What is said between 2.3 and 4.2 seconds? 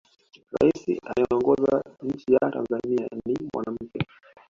ya tanzania ni mwanamke